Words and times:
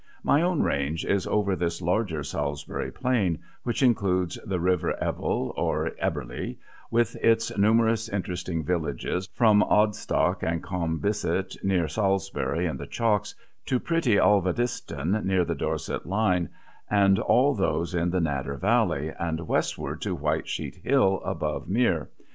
My 0.23 0.41
own 0.41 0.63
range 0.63 1.05
is 1.05 1.27
over 1.27 1.55
this 1.55 1.79
larger 1.79 2.23
Salisbury 2.23 2.89
Plain, 2.91 3.37
which 3.61 3.83
includes 3.83 4.39
the 4.43 4.59
River 4.59 4.95
Ebble, 4.99 5.53
or 5.55 5.91
Ebele, 6.01 6.55
with 6.89 7.15
its 7.17 7.55
numerous 7.55 8.09
interesting 8.09 8.63
villages, 8.63 9.29
from 9.35 9.61
Odstock 9.61 10.41
and 10.41 10.63
Combe 10.63 10.99
Bisset, 11.01 11.55
near 11.63 11.87
Salisbury 11.87 12.65
and 12.65 12.79
"the 12.79 12.87
Chalks," 12.87 13.35
to 13.67 13.79
pretty 13.79 14.15
Alvediston 14.15 15.23
near 15.23 15.45
the 15.45 15.53
Dorset 15.53 16.07
line, 16.07 16.49
and 16.89 17.19
all 17.19 17.53
those 17.53 17.93
in 17.93 18.09
the 18.09 18.19
Nadder 18.21 18.57
valley, 18.57 19.13
and 19.19 19.47
westward 19.47 20.01
to 20.01 20.15
White 20.15 20.47
Sheet 20.47 20.77
Hill 20.83 21.21
above 21.23 21.69
Mere. 21.69 22.09